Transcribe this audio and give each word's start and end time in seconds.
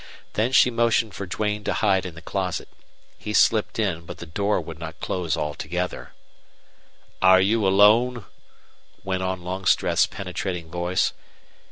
Then 0.33 0.51
she 0.51 0.71
motioned 0.71 1.13
for 1.13 1.27
Duane 1.27 1.63
to 1.65 1.73
hide 1.73 2.07
in 2.07 2.15
the 2.15 2.23
closet. 2.23 2.67
He 3.19 3.33
slipped 3.35 3.77
in, 3.77 4.03
but 4.07 4.17
the 4.17 4.25
door 4.25 4.59
would 4.59 4.79
not 4.79 4.99
close 4.99 5.37
altogether. 5.37 6.13
"Are 7.21 7.39
you 7.39 7.67
alone?" 7.67 8.25
went 9.03 9.21
on 9.21 9.43
Longstreth's 9.43 10.07
penetrating 10.07 10.71
voice. 10.71 11.13